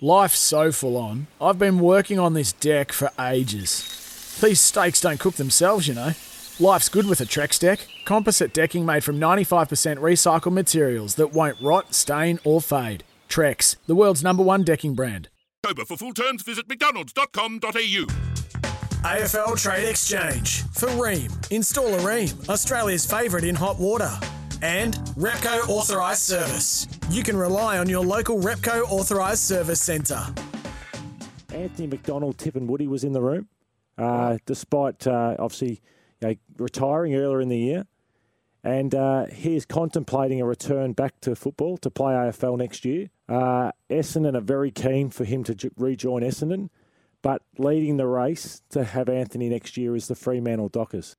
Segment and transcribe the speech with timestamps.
[0.00, 1.26] Life's so full on.
[1.40, 4.38] I've been working on this deck for ages.
[4.40, 6.12] These steaks don't cook themselves, you know.
[6.60, 7.80] Life's good with a Trex deck.
[8.04, 13.02] Composite decking made from 95% recycled materials that won't rot, stain, or fade.
[13.28, 15.30] Trex, the world's number one decking brand.
[15.64, 15.84] October.
[15.84, 18.06] For full terms, visit mcdonalds.com.au.
[19.02, 21.50] AFL Trade Exchange for Rheem.
[21.50, 24.10] Install a Rheem, Australia's favourite in hot water.
[24.60, 26.88] And Repco Authorised Service.
[27.10, 30.20] You can rely on your local Repco Authorised Service Centre.
[31.54, 33.48] Anthony McDonald, Tipungwuti was in the room,
[33.96, 35.80] uh, despite uh, obviously
[36.20, 37.86] you know, retiring earlier in the year.
[38.64, 43.10] And uh, he is contemplating a return back to football to play AFL next year.
[43.28, 46.68] Uh, Essendon are very keen for him to rejoin Essendon,
[47.22, 51.16] but leading the race to have Anthony next year is the Fremantle Dockers.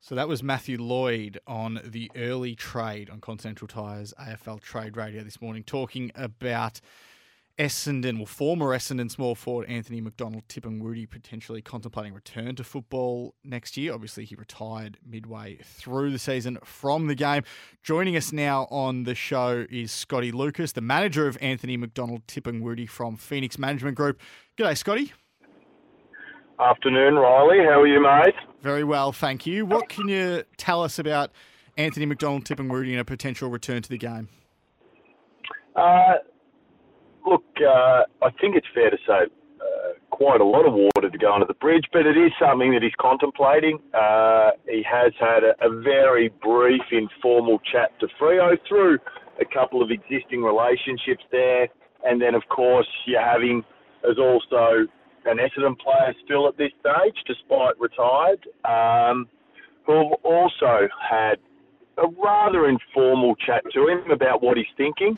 [0.00, 5.24] So that was Matthew Lloyd on the early trade on Continental Tires AFL Trade Radio
[5.24, 6.80] this morning, talking about
[7.58, 13.76] Essendon, well, former Essendon small forward Anthony McDonald, Tipungwuti potentially contemplating return to football next
[13.78, 13.94] year.
[13.94, 17.42] Obviously, he retired midway through the season from the game.
[17.82, 22.88] Joining us now on the show is Scotty Lucas, the manager of Anthony McDonald, Tipungwuti
[22.88, 24.20] from Phoenix Management Group.
[24.58, 25.12] G'day, Scotty.
[26.58, 27.58] Afternoon, Riley.
[27.58, 28.34] How are you, mate?
[28.62, 29.66] Very well, thank you.
[29.66, 31.30] What can you tell us about
[31.76, 34.28] Anthony McDonald, Tipungwuti and a potential return to the game?
[35.74, 36.14] Uh,
[37.26, 39.12] look, uh, I think it's fair to say
[39.60, 42.72] uh, quite a lot of water to go under the bridge, but it is something
[42.72, 43.78] that he's contemplating.
[43.92, 48.98] Uh, he has had a, a very brief, informal chat to Freo through
[49.38, 51.68] a couple of existing relationships there,
[52.04, 53.62] and then, of course, you're having
[54.08, 54.86] as also
[55.26, 59.28] an Essendon player still at this stage, despite retired, um,
[59.86, 61.36] who have also had
[61.98, 65.16] a rather informal chat to him about what he's thinking.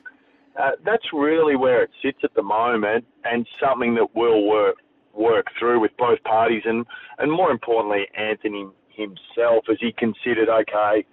[0.59, 4.77] Uh, that's really where it sits at the moment, and something that will work
[5.15, 6.87] work through with both parties, and
[7.19, 11.05] and more importantly, Anthony himself, as he considered, okay,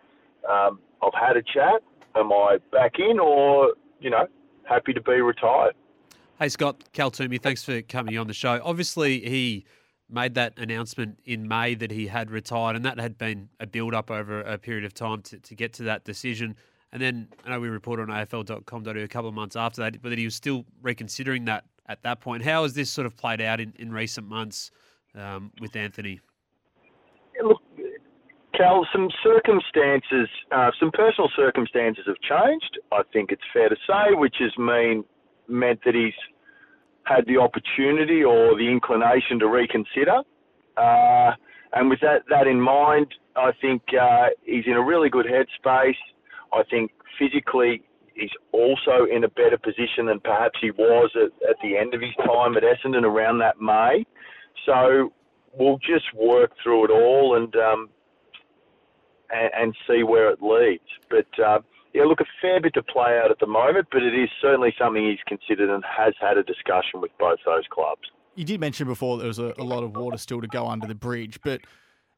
[0.49, 1.81] um, I've had a chat.
[2.15, 4.27] Am I back in, or you know,
[4.67, 5.75] happy to be retired?
[6.37, 8.59] Hey, Scott, Cal Toomey, thanks for coming on the show.
[8.61, 9.65] Obviously, he
[10.09, 13.93] made that announcement in May that he had retired, and that had been a build
[13.93, 16.57] up over a period of time to, to get to that decision.
[16.91, 20.09] And then I know we reported on AFL.com.au a couple of months after that, but
[20.09, 22.43] that he was still reconsidering that at that point.
[22.43, 24.71] How has this sort of played out in, in recent months
[25.15, 26.19] um, with Anthony?
[27.41, 27.61] Look,
[28.57, 32.77] Cal, some circumstances, uh, some personal circumstances have changed.
[32.91, 35.05] I think it's fair to say, which has mean
[35.47, 36.13] meant that he's
[37.03, 40.21] had the opportunity or the inclination to reconsider.
[40.77, 41.31] Uh,
[41.73, 45.95] and with that that in mind, I think uh, he's in a really good headspace.
[46.53, 51.57] I think physically he's also in a better position than perhaps he was at, at
[51.61, 54.05] the end of his time at Essendon around that May.
[54.65, 55.13] So
[55.53, 57.89] we'll just work through it all and um,
[59.29, 60.83] and, and see where it leads.
[61.09, 61.59] But uh,
[61.95, 64.75] yeah, look, a fair bit to play out at the moment, but it is certainly
[64.77, 68.01] something he's considered and has had a discussion with both those clubs.
[68.35, 70.87] You did mention before there was a, a lot of water still to go under
[70.87, 71.61] the bridge, but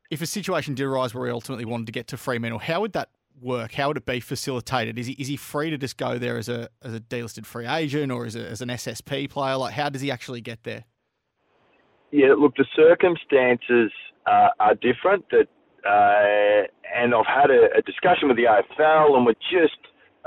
[0.10, 2.94] if a situation did arise where he ultimately wanted to get to Fremantle, how would
[2.94, 3.74] that work?
[3.74, 4.98] How would it be facilitated?
[4.98, 7.68] Is he is he free to just go there as a as a delisted free
[7.68, 9.58] agent or as, a, as an SSP player?
[9.58, 10.86] Like, how does he actually get there?
[12.10, 13.92] Yeah, look, the circumstances
[14.26, 15.26] uh, are different.
[15.30, 15.50] That
[15.88, 19.78] uh, and I've had a, a discussion with the AFL, and we're just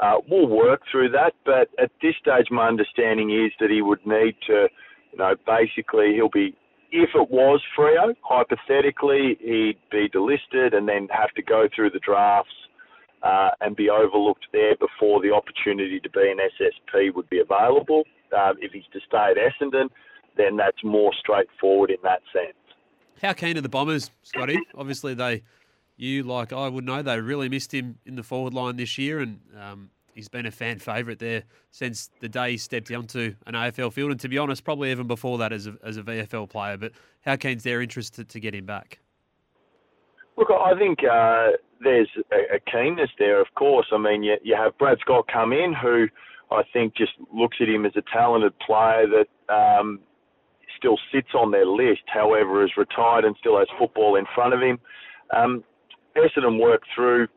[0.01, 1.33] uh, we'll work through that.
[1.45, 4.69] But at this stage, my understanding is that he would need to,
[5.13, 6.57] you know, basically he'll be.
[6.93, 12.01] If it was Freo, hypothetically, he'd be delisted and then have to go through the
[12.01, 12.51] drafts
[13.23, 18.03] uh, and be overlooked there before the opportunity to be an SSP would be available.
[18.37, 19.89] Uh, if he's to stay at Essendon,
[20.37, 22.57] then that's more straightforward in that sense.
[23.23, 24.59] How keen are the Bombers, Scotty?
[24.75, 25.43] Obviously, they,
[25.97, 29.21] you like I would know, they really missed him in the forward line this year,
[29.21, 33.55] and um, he's been a fan favourite there since the day he stepped onto an
[33.55, 36.49] AFL field, and to be honest, probably even before that as a, as a VFL
[36.49, 36.77] player.
[36.77, 38.99] But how keen's their interest to, to get him back?
[40.37, 41.49] Look, I think uh,
[41.83, 43.87] there's a, keenness there, of course.
[43.93, 46.09] I mean, you, you have Brad Scott come in, who
[46.51, 50.01] I think just looks at him as a talented player that um,
[50.81, 54.61] still sits on their list, however, is retired and still has football in front of
[54.61, 54.79] him.
[55.37, 55.63] Um,
[56.17, 57.29] Essendon worked through,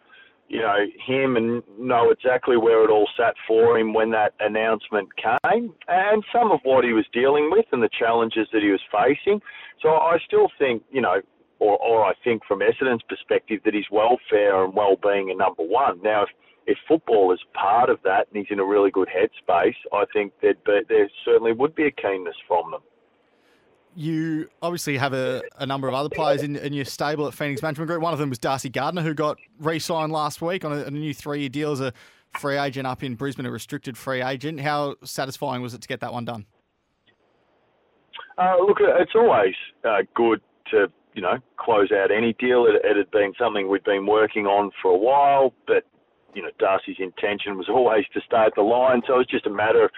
[0.48, 5.10] you know, him and know exactly where it all sat for him when that announcement
[5.16, 8.81] came, and some of what he was dealing with and the challenges that he was
[8.92, 9.40] facing.
[9.81, 11.22] So I still think, you know,
[11.60, 16.01] or, or I think from Essendon's perspective that his welfare and well-being are number one.
[16.01, 16.30] Now, if,
[16.66, 20.34] if football is part of that and he's in a really good headspace, I think
[20.42, 22.81] that there certainly would be a keenness from them.
[23.95, 27.62] You obviously have a, a number of other players in, in, your stable at Phoenix
[27.62, 28.01] Management Group.
[28.01, 31.13] One of them was Darcy Gardner, who got re-signed last week on a, a new
[31.13, 31.94] three-year deal as a
[32.40, 34.60] free agent up in Brisbane, a restricted free agent.
[34.62, 36.45] How satisfying was it to get that one done?
[38.38, 39.54] Uh, look, it's always
[39.84, 40.42] uh, good
[40.72, 42.66] to you know, close out any deal.
[42.66, 45.84] It, it had been something we'd been working on for a while, but
[46.34, 49.51] you know, Darcy's intention was always to stay at the line, so it's just a
[49.51, 49.92] matter of,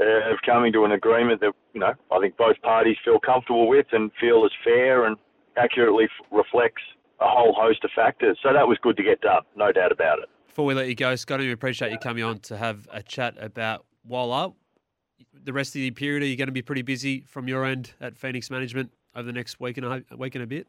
[0.00, 3.86] of coming to an agreement that you know I think both parties feel comfortable with
[3.92, 5.16] and feel is fair and
[5.56, 6.82] accurately f- reflects
[7.20, 8.38] a whole host of factors.
[8.42, 10.28] So that was good to get done, no doubt about it.
[10.46, 13.34] Before we let you go, Scott, we appreciate you coming on to have a chat
[13.38, 14.52] about Waller.
[15.44, 17.92] The rest of the period, are you going to be pretty busy from your end
[18.00, 20.66] at Phoenix Management over the next week and a week and a bit?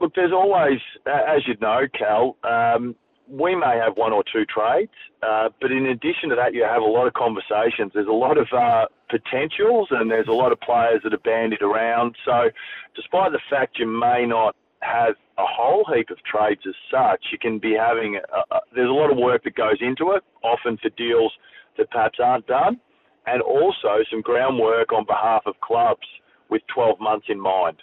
[0.00, 2.94] Look, there's always, as you know, Cal, um,
[3.30, 4.90] we may have one or two trades,
[5.22, 7.92] uh, but in addition to that, you have a lot of conversations.
[7.94, 11.62] There's a lot of uh, potentials, and there's a lot of players that are bandied
[11.62, 12.16] around.
[12.24, 12.50] So,
[12.96, 17.38] despite the fact you may not have a whole heap of trades as such, you
[17.38, 18.16] can be having.
[18.16, 21.32] A, a, there's a lot of work that goes into it, often for deals
[21.78, 22.80] that perhaps aren't done,
[23.26, 26.06] and also some groundwork on behalf of clubs
[26.48, 27.76] with 12 months in mind.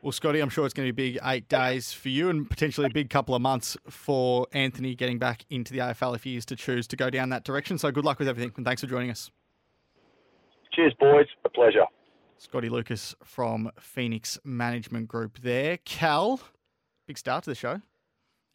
[0.00, 2.86] Well, Scotty, I'm sure it's going to be big eight days for you and potentially
[2.86, 6.44] a big couple of months for Anthony getting back into the AFL if he is
[6.46, 7.78] to choose to go down that direction.
[7.78, 9.32] So good luck with everything and thanks for joining us.
[10.72, 11.26] Cheers, boys.
[11.44, 11.84] A pleasure.
[12.36, 15.78] Scotty Lucas from Phoenix Management Group there.
[15.78, 16.40] Cal,
[17.08, 17.80] big start to the show.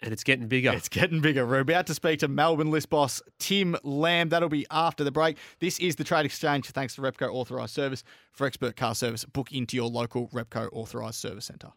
[0.03, 0.73] And it's getting bigger.
[0.73, 1.47] It's getting bigger.
[1.47, 4.29] We're about to speak to Melbourne list boss Tim Lamb.
[4.29, 5.38] That'll be after the break.
[5.59, 8.03] This is the Trade Exchange thanks to Repco Authorised Service.
[8.33, 11.71] For expert car service, book into your local Repco Authorised Service Centre.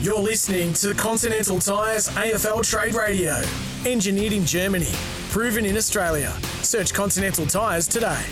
[0.00, 3.42] You're listening to Continental Tires AFL Trade Radio.
[3.84, 4.90] Engineered in Germany,
[5.30, 6.30] proven in Australia.
[6.62, 8.24] Search Continental Tires today.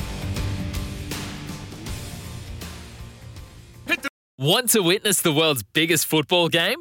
[4.38, 6.80] Want to witness the world's biggest football game?